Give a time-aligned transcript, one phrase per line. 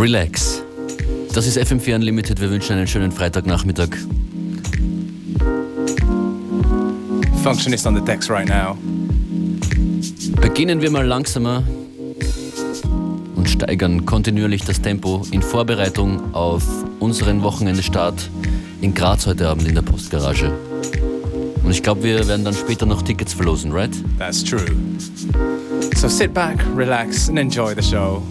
[0.00, 0.62] Relax.
[1.34, 2.40] Das ist FM4 Unlimited.
[2.40, 3.90] Wir wünschen einen schönen Freitagnachmittag.
[7.42, 8.78] Functionist on the decks right now.
[10.40, 11.62] Beginnen wir mal langsamer
[13.36, 16.64] und steigern kontinuierlich das Tempo in Vorbereitung auf
[16.98, 18.30] unseren Wochenendestart
[18.80, 20.50] in Graz heute Abend in der Postgarage.
[21.62, 23.90] Und ich glaube, wir werden dann später noch Tickets verlosen, right?
[24.18, 24.64] That's true.
[25.94, 28.22] So sit back, relax and enjoy the show.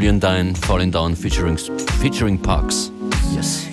[0.00, 2.90] Julian Dine, Falling Down featuring, featuring Parks.
[3.34, 3.69] Yes.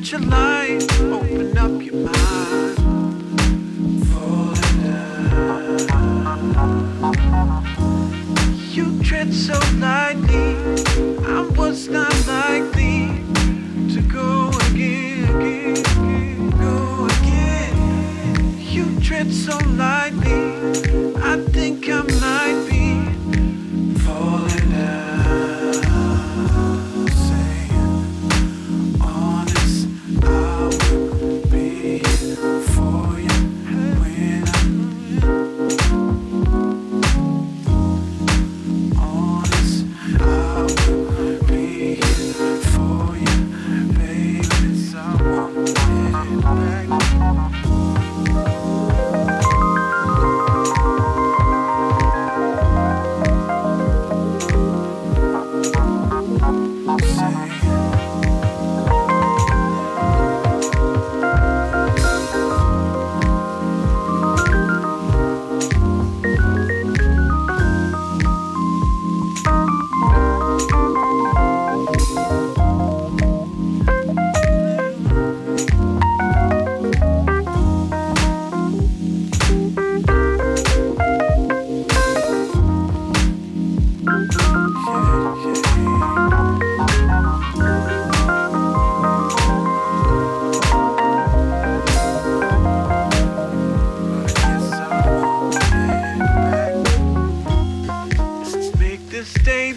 [0.00, 0.18] July.
[0.18, 1.00] your life.
[1.00, 1.37] Oh.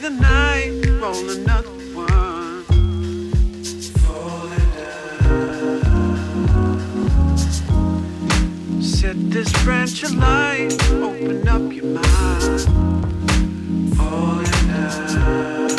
[0.01, 2.63] the night, roll another one.
[4.01, 5.77] Falling down.
[8.81, 12.61] Set this branch alight, open up your mind.
[13.95, 15.69] Falling down.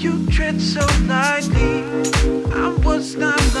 [0.00, 1.84] You tread so lightly,
[2.52, 3.57] I was not.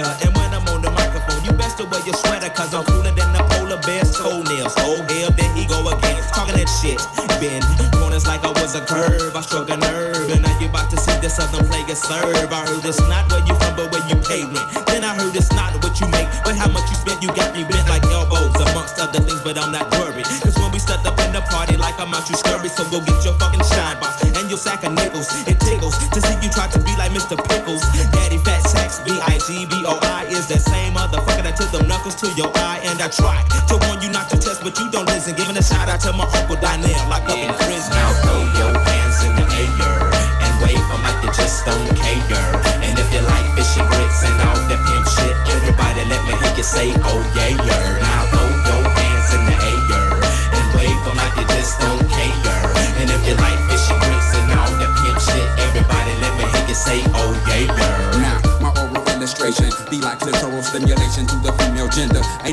[0.00, 3.12] And when I'm on the microphone, you best to wear your sweater, cause I'm cooler
[3.12, 4.72] than the polar bear's toenails.
[4.80, 6.22] Oh, hell, there he go again.
[6.32, 6.96] Talking that shit.
[7.36, 9.36] Bend corners like I was a curve.
[9.36, 10.30] I struck a nerve.
[10.30, 12.48] And now you about to see the southern player serve.
[12.48, 14.64] I heard it's not where you from, but where you pay rent.
[14.88, 17.20] Then I heard it's not what you make, but how much you spent.
[17.20, 20.24] You got me bent like elbows, amongst other things, but I'm not worried.
[20.40, 22.72] Cause when we step up in the party, like I'm out, you scurry.
[22.72, 25.28] So go get your fucking shine box and your sack of nickels.
[33.10, 33.49] I try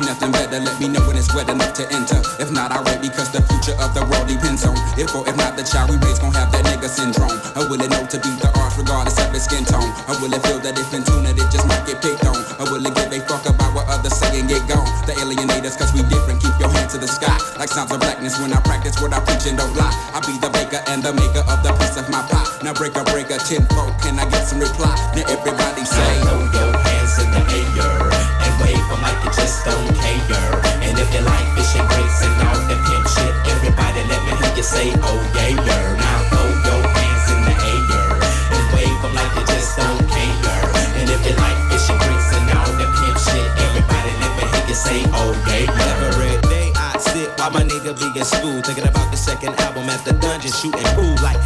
[0.08, 2.16] nothing better, let me know when it's wet enough to enter.
[2.40, 5.36] If not, I wait because the future of the world depends on if or if
[5.36, 7.36] not the child we raise gon' have that nigga syndrome.
[7.52, 9.92] I will it know to beat the odds regardless of its skin tone?
[10.08, 12.40] I will it feel that if in tune it, it just might get picked on?
[12.56, 14.88] I will it give a fuck about what others say and get gone?
[15.04, 17.36] The alienators, cause we different, keep your hand to the sky.
[17.60, 19.92] Like sounds of blackness when I practice what I preach and don't lie.
[20.16, 22.48] I be the baker and the maker of the piece of my pie.
[22.64, 24.96] Now break a break a tenfold, can I get some reply?
[25.12, 25.84] Now everybody
[48.18, 51.38] in school, thinking about the second album at the dungeon, shooting pool like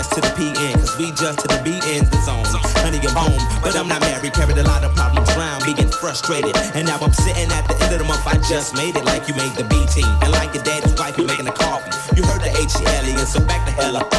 [0.00, 2.42] To the PN, cause we just to the B ends the zone.
[2.80, 6.56] Honey, I'm home, but I'm not married, carried a lot of problems around, being frustrated.
[6.74, 9.28] And now I'm sitting at the end of the month, I just made it like
[9.28, 10.08] you made the B team.
[10.24, 11.92] And like your daddy's wife, you're making a coffee.
[12.16, 14.10] You heard the H E L E, and so back the hell up.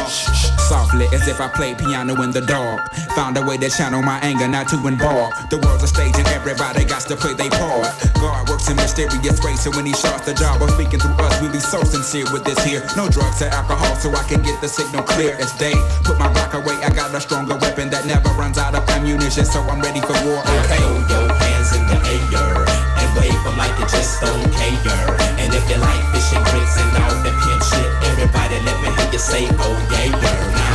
[0.70, 2.92] Softly, as if I played piano in the dark.
[3.18, 5.34] Found a way to channel my anger, not to involve.
[5.50, 7.92] The world's a stage and everybody got to play their part.
[8.16, 11.42] God works in mysterious ways, so when he starts the job of speaking through us,
[11.42, 12.80] we be so sincere with this here.
[12.96, 15.71] No drugs or alcohol, so I can get the signal clear as day.
[16.04, 19.44] Put my rock away, I got a stronger weapon that never runs out of ammunition,
[19.44, 20.40] so I'm ready for war.
[20.40, 20.78] Okay.
[20.78, 25.14] Throw your hands in the air and wave them like you just don't care.
[25.38, 28.88] And if you like fish and grits and all that pimp shit, everybody let me
[28.96, 30.71] hear you say, oh yeah, yeah.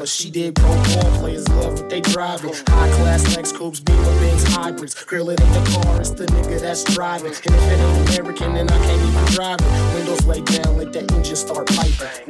[0.00, 0.06] You.
[0.06, 2.52] She did pro ball players love what they driving.
[2.68, 4.94] High class Lex Coupes, Beamer Benz hybrids.
[5.04, 7.28] Girl, it ain't the car, it's the nigga that's driving.
[7.28, 9.94] And if it ain't American, then I can't even drive it.
[9.94, 12.26] Windows way down, let that engine start piping.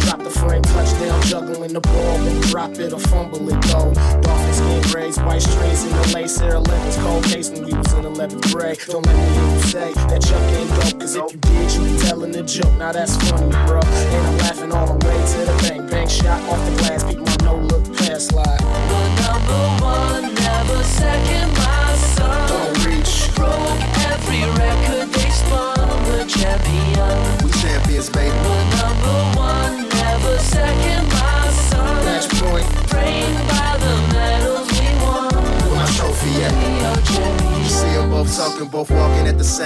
[0.00, 2.18] Drop the frame, touchdown, juggling the ball.
[2.24, 3.92] When drop it or fumble it, go.
[4.20, 7.92] Dolphin skin braids, white strings in the lace, Air 11's cold case when we was
[7.94, 8.78] in 11th grade.
[8.86, 11.84] Don't let me hear you say that Chuck ain't dope, cause if you did, you'd
[11.84, 12.72] be telling the joke.
[12.78, 13.80] Now that's funny, bro.
[13.80, 15.83] And I'm laughing all the way to the bank.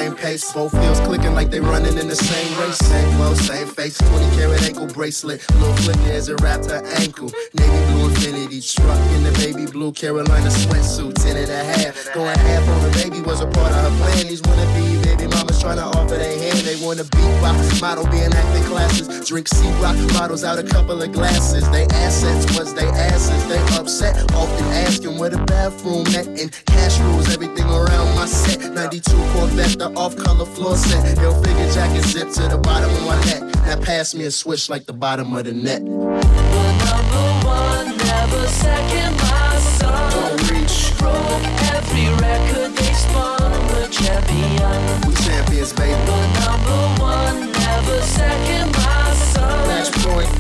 [0.09, 0.53] Same pace.
[0.53, 2.79] Both heels clicking like they running in the same race.
[2.79, 5.45] Same clothes, same face, 20 karat ankle bracelet.
[5.55, 7.31] Little flicker as it wrapped her ankle.
[7.55, 11.15] Navy blue infinity truck in the baby blue Carolina sweatsuit.
[11.15, 12.13] 10 and a half.
[12.15, 14.27] Going half on the baby was a part of her plan.
[14.27, 16.59] These wanna be baby mamas trying to offer their hand.
[16.59, 19.29] They wanna be rock model, being acting classes.
[19.29, 21.69] Drink C rock bottles out a couple of glasses.
[21.71, 23.47] They assets was they asses.
[23.49, 26.27] They upset, often asking where the bathroom at.
[26.27, 28.73] And cash rules everything around my set.
[28.73, 31.19] 92 Corvette, the off color floor set.
[31.19, 33.43] Yo, figure jacket zip to the bottom of my neck.
[33.67, 35.85] Now pass me a switch like the bottom of the net.
[35.85, 40.13] The number one, never second, my son.
[40.13, 43.51] Don't reach, Broke every record they spun.
[43.91, 45.09] Champion.
[45.09, 45.99] we champions, baby.
[46.07, 49.67] The number one, never second, my son.
[49.67, 50.31] Match point,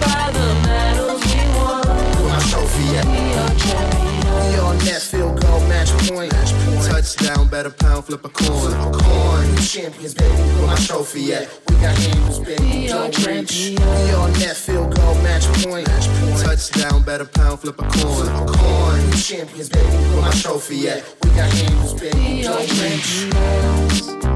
[0.00, 1.84] by the medals we won.
[2.96, 3.06] at?
[4.48, 6.32] We on field goal, match point.
[7.16, 7.28] Point.
[7.28, 8.48] Touchdown, better pound, flip a coin.
[8.48, 9.56] Flip a coin.
[9.58, 10.34] Champions, baby.
[10.34, 11.48] Where my trophy at?
[11.68, 12.88] We got handles, baby.
[12.88, 13.70] Don't reach.
[13.78, 15.86] We on net field goal, match point.
[15.88, 16.38] Match point.
[16.38, 18.26] Touchdown, better pound, flip a coin.
[18.26, 19.12] Flip a coin.
[19.12, 19.86] Champions, baby.
[19.86, 21.04] Where my trophy at?
[21.22, 22.42] We got handles, baby.
[22.42, 24.27] Don't reach.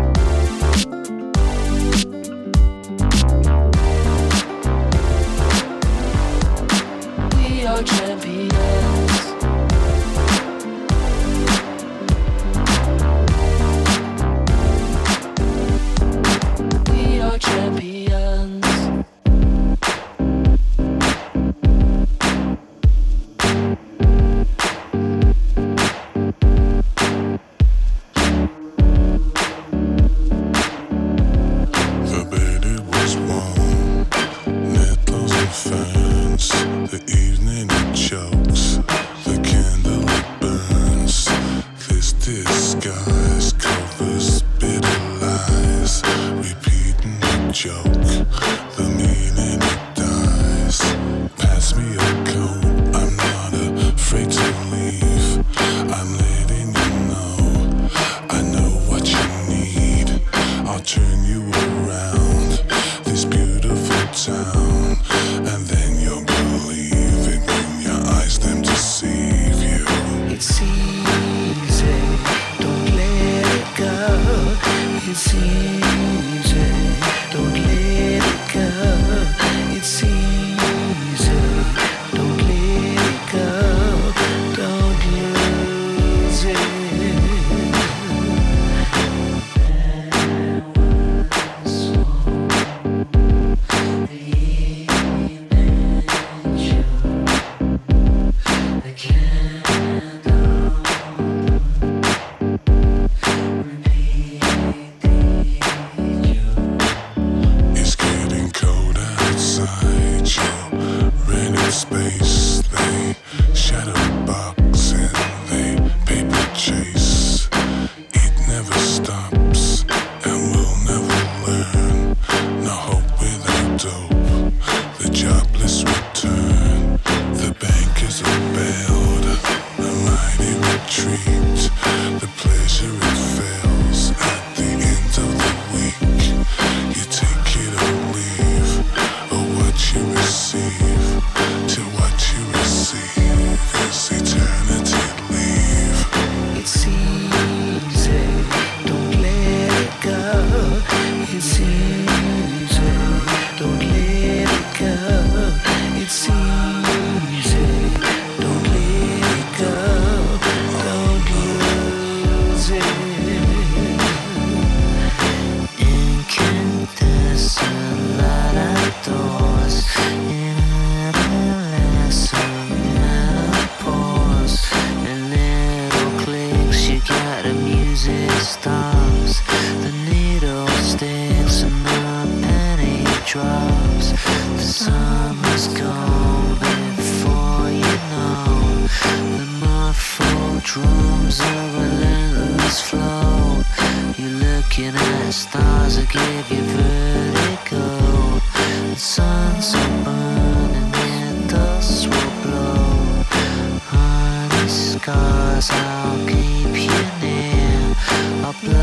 [205.03, 208.82] cause I'll keep you near.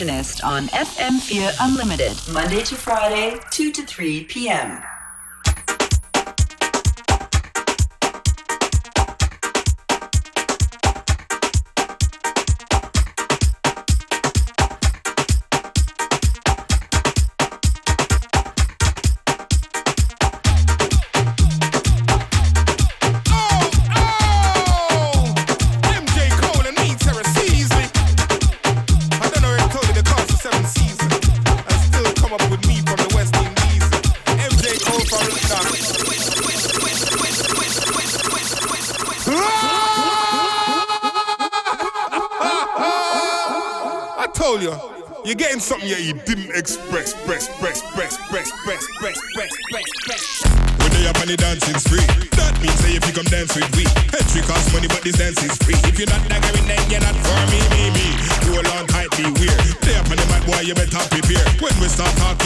[0.00, 4.82] Functionist on FM4 Unlimited, Monday to Friday, 2 to 3 p.m.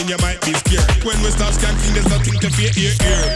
[0.09, 1.03] you might be scared.
[1.03, 3.34] When we start skanking, there's nothing to fear, ear, ear.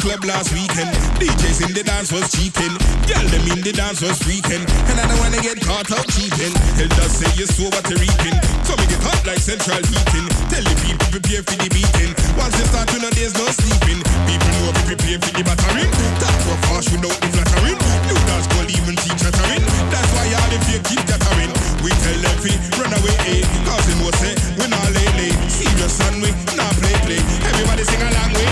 [0.00, 0.88] Club last weekend.
[1.20, 2.72] DJs in the dance was cheating.
[3.04, 4.64] Girl them in the dance was freaking.
[4.88, 6.56] And I don't wanna get caught out cheating.
[6.80, 8.36] Hell does say you you're reaping.
[8.64, 10.26] So me get hot like central heating.
[10.48, 12.12] Tell the people prepare for the beating.
[12.40, 14.00] Once you start to know there's no sleeping.
[14.24, 15.90] People know we prepare for the battering.
[16.16, 17.78] Talk so fast without the flattering.
[18.08, 19.62] New dance call even teach chattering.
[19.92, 21.52] That's why all the fake keep chattering.
[21.84, 23.42] We tell them fi run away, eh.
[23.68, 25.32] Cause they know say we're not lay lay.
[25.52, 27.20] Serious and we not play play.
[27.52, 28.49] Everybody sing along with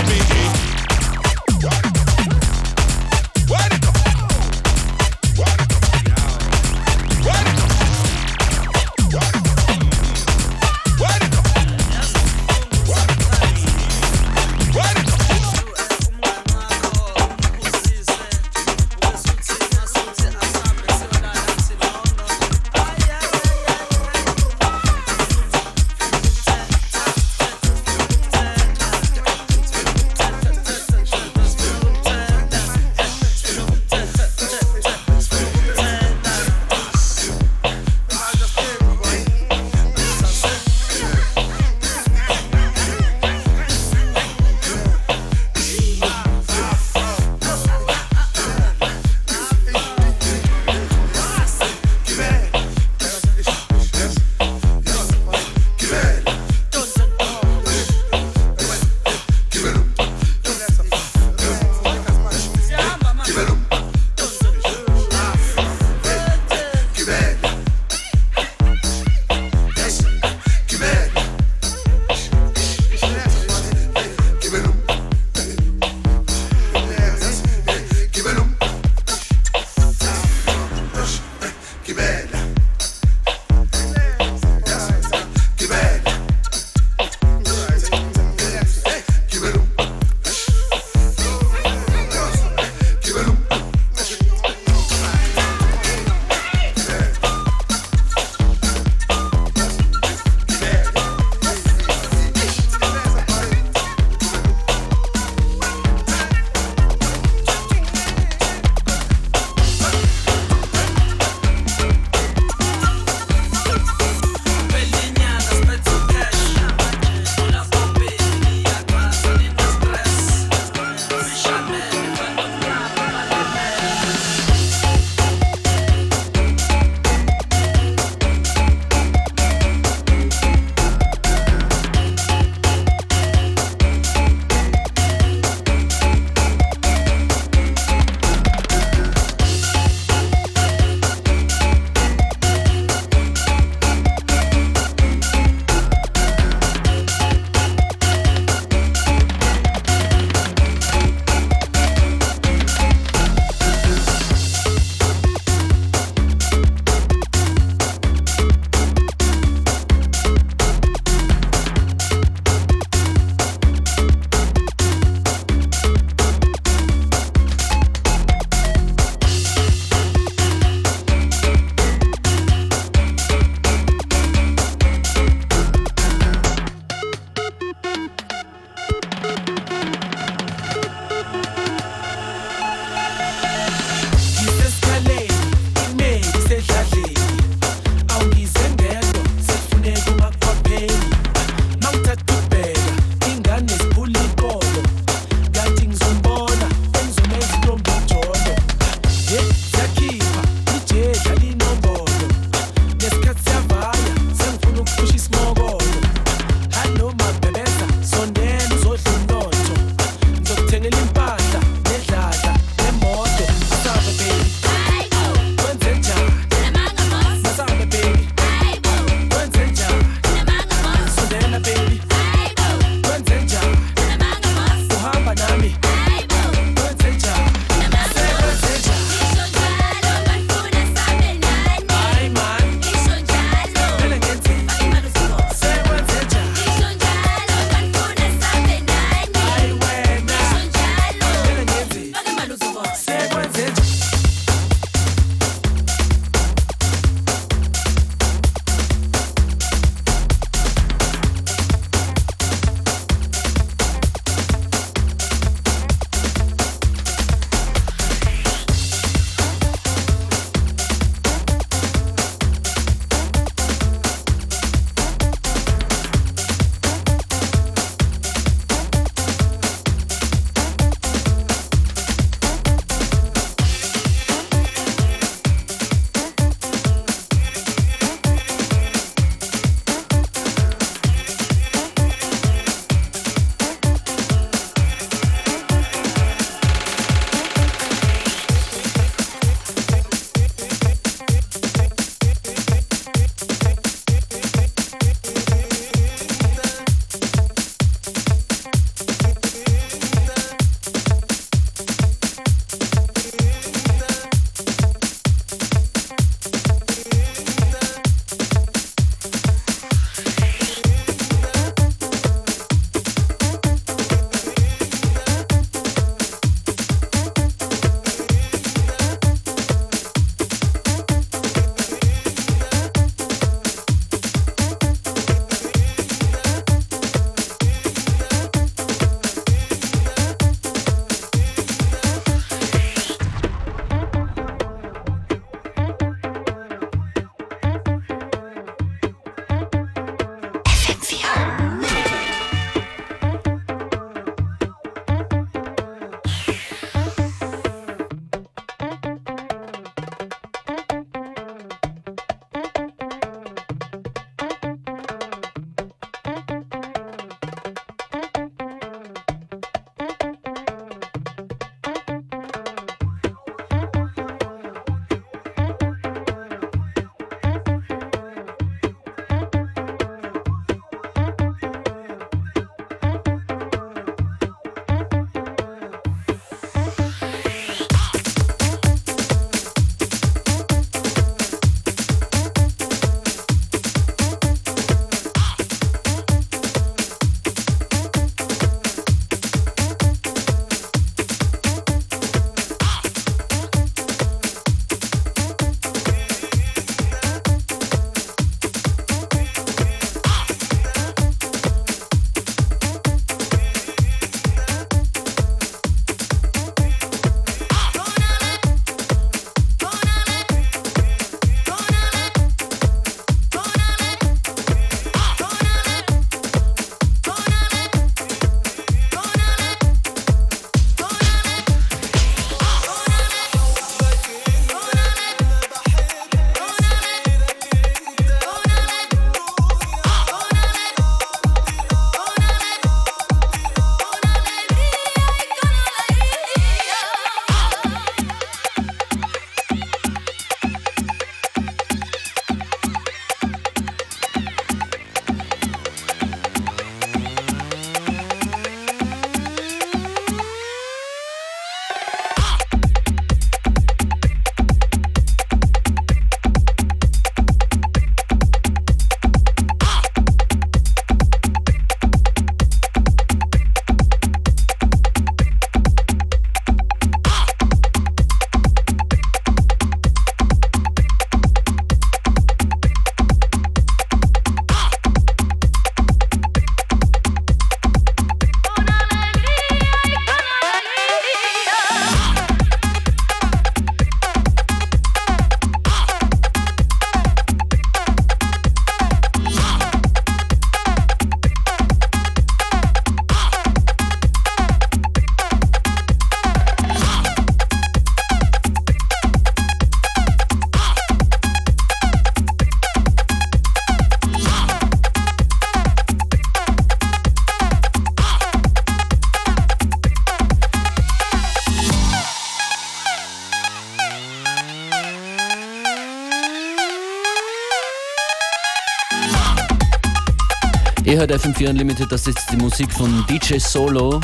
[521.29, 524.19] Ihr FM4 Unlimited, das ist die Musik von DJ Solo.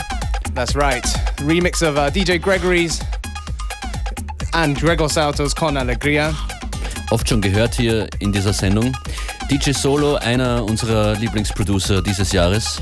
[0.56, 1.06] That's right.
[1.44, 3.00] Remix of uh, DJ Gregory's
[4.54, 6.34] and Gregor Salto's Con Alegria.
[7.12, 8.92] Oft schon gehört hier in dieser Sendung.
[9.52, 12.82] DJ Solo, einer unserer Lieblingsproducer dieses Jahres.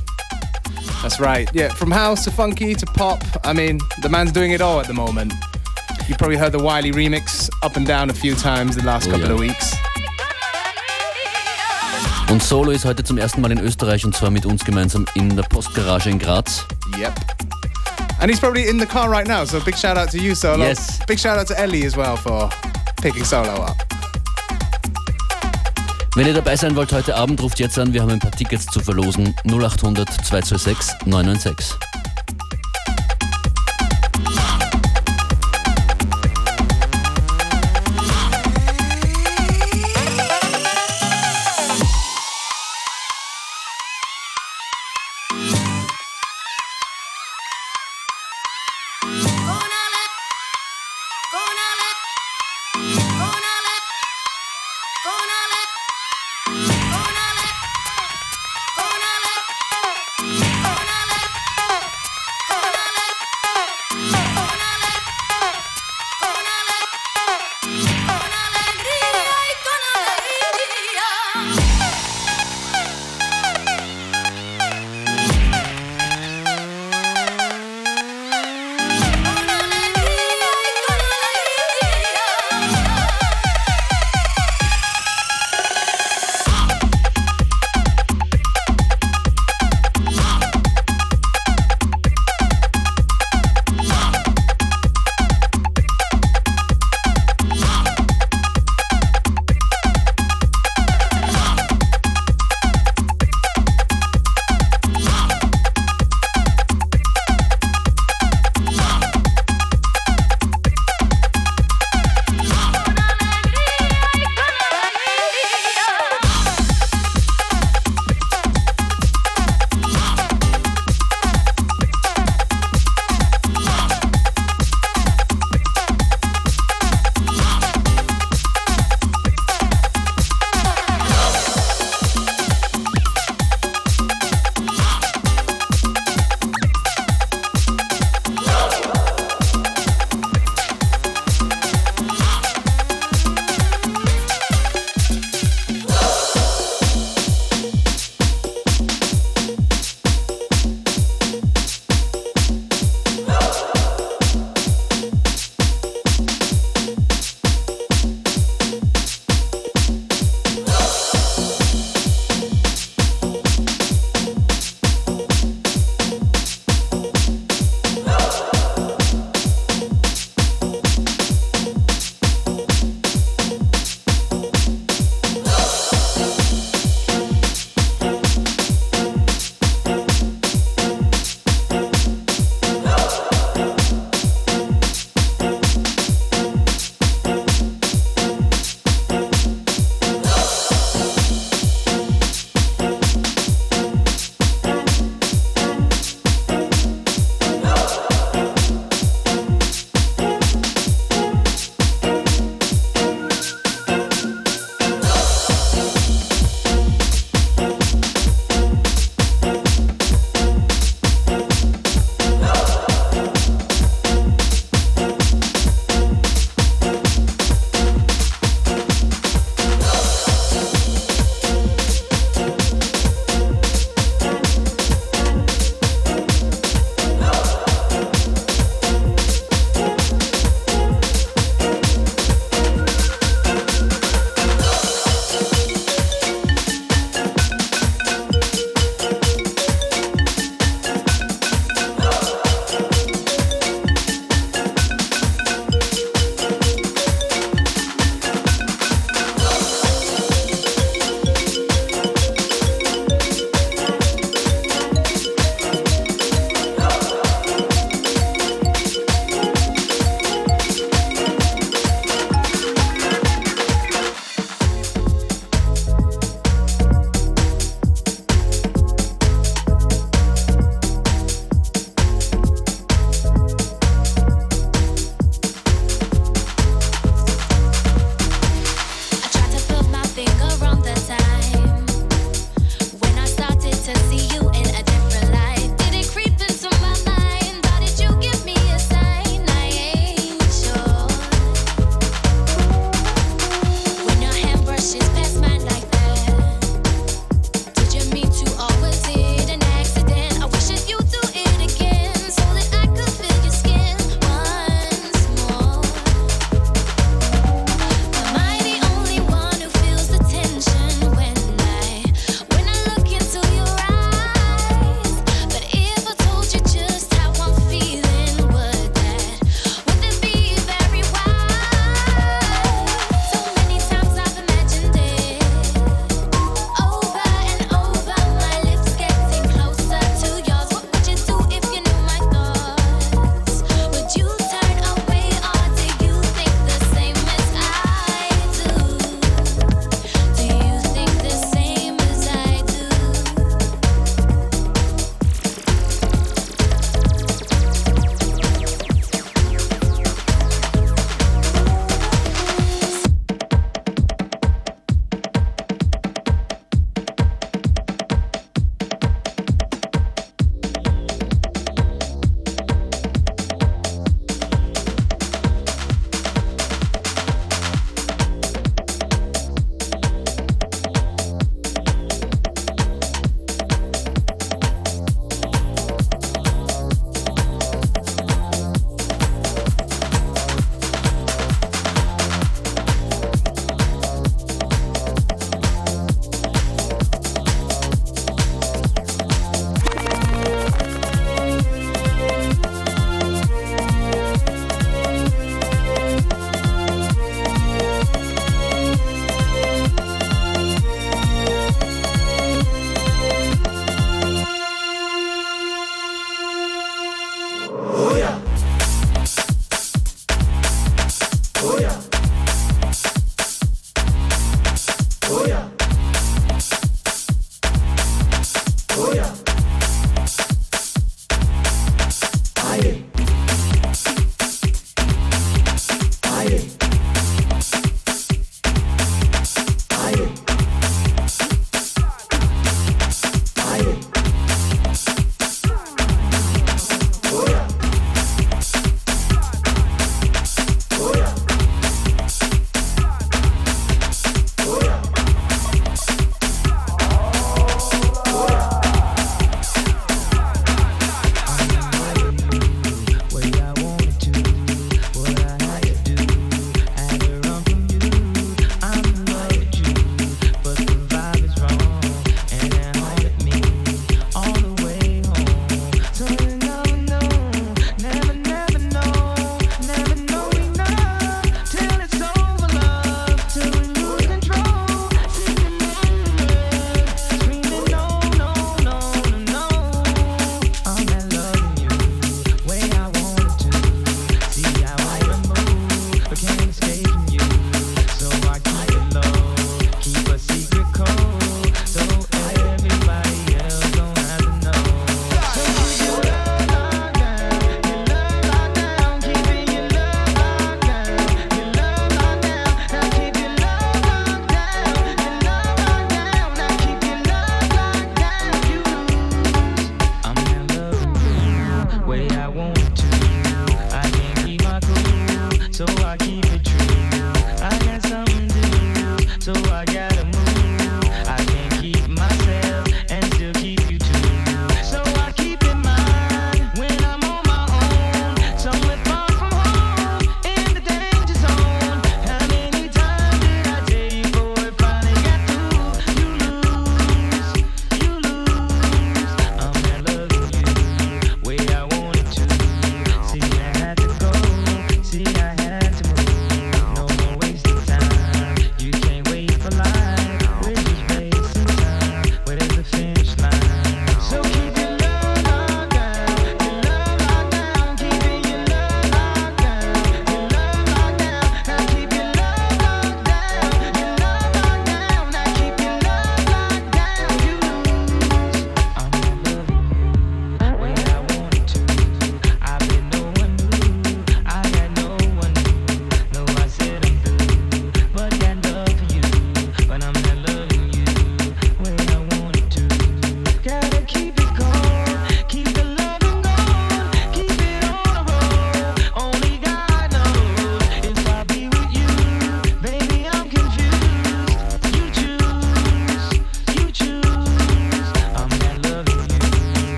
[1.02, 1.50] That's right.
[1.54, 3.22] Yeah, from house to funky to pop.
[3.46, 5.34] I mean, the man's doing it all at the moment.
[6.08, 9.12] You probably heard the Wiley remix up and down a few times the last Oh,
[9.12, 9.34] couple yeah.
[9.34, 9.73] of weeks.
[12.34, 15.36] Und Solo ist heute zum ersten Mal in Österreich und zwar mit uns gemeinsam in
[15.36, 16.66] der Postgarage in Graz.
[16.98, 17.14] Yep.
[18.20, 20.66] And he's probably in the car right now, so big shout out to you, Solo.
[20.66, 20.98] Yes.
[21.06, 22.50] Big shout out to Ellie as well for
[23.04, 23.76] picking Solo up.
[26.16, 27.94] Wenn ihr dabei sein wollt heute Abend, ruft jetzt an.
[27.94, 29.36] Wir haben ein paar Tickets zu verlosen.
[29.46, 31.83] 0800 226 996.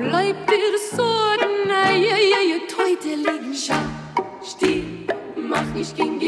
[0.00, 1.02] bleibt dir so
[1.72, 2.40] ja, ja,
[2.78, 4.82] heute liegen, Schatz, steh,
[5.36, 6.19] mach nicht gegen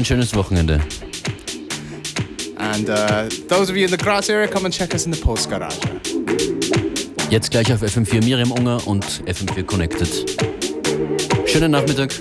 [0.00, 0.80] ein schönes Wochenende.
[2.56, 5.20] And uh, those of you in the Graz area, come and check us in the
[5.20, 5.76] Post Garage.
[7.28, 10.08] Jetzt gleich auf FM4 Miriam Unger und FM4 Connected.
[11.46, 12.14] Schönen Nachmittag.